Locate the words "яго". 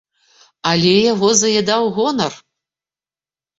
1.13-1.29